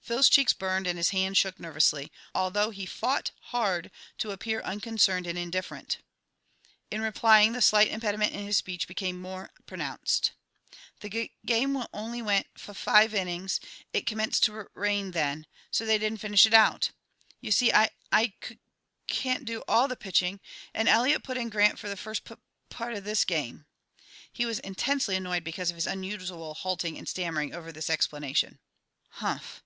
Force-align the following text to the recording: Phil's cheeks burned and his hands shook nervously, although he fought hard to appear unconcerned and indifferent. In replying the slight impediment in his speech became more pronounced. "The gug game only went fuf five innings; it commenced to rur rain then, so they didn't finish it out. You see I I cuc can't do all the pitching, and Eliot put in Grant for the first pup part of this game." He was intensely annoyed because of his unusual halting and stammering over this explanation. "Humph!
Phil's 0.00 0.30
cheeks 0.30 0.54
burned 0.54 0.86
and 0.86 0.96
his 0.96 1.10
hands 1.10 1.36
shook 1.36 1.60
nervously, 1.60 2.10
although 2.34 2.70
he 2.70 2.86
fought 2.86 3.30
hard 3.52 3.90
to 4.16 4.30
appear 4.30 4.62
unconcerned 4.62 5.26
and 5.26 5.38
indifferent. 5.38 5.98
In 6.90 7.02
replying 7.02 7.52
the 7.52 7.60
slight 7.60 7.88
impediment 7.90 8.32
in 8.32 8.46
his 8.46 8.56
speech 8.56 8.88
became 8.88 9.20
more 9.20 9.50
pronounced. 9.66 10.32
"The 11.00 11.10
gug 11.10 11.28
game 11.44 11.84
only 11.92 12.22
went 12.22 12.46
fuf 12.56 12.76
five 12.78 13.12
innings; 13.12 13.60
it 13.92 14.06
commenced 14.06 14.44
to 14.44 14.52
rur 14.52 14.70
rain 14.72 15.10
then, 15.10 15.46
so 15.70 15.84
they 15.84 15.98
didn't 15.98 16.22
finish 16.22 16.46
it 16.46 16.54
out. 16.54 16.90
You 17.42 17.50
see 17.52 17.70
I 17.70 17.90
I 18.10 18.32
cuc 18.40 18.58
can't 19.08 19.44
do 19.44 19.62
all 19.68 19.88
the 19.88 19.94
pitching, 19.94 20.40
and 20.72 20.88
Eliot 20.88 21.22
put 21.22 21.36
in 21.36 21.50
Grant 21.50 21.78
for 21.78 21.90
the 21.90 21.98
first 21.98 22.24
pup 22.24 22.40
part 22.70 22.94
of 22.94 23.04
this 23.04 23.26
game." 23.26 23.66
He 24.32 24.46
was 24.46 24.58
intensely 24.60 25.16
annoyed 25.16 25.44
because 25.44 25.68
of 25.68 25.76
his 25.76 25.86
unusual 25.86 26.54
halting 26.54 26.96
and 26.96 27.06
stammering 27.06 27.52
over 27.54 27.70
this 27.70 27.90
explanation. 27.90 28.58
"Humph! 29.10 29.62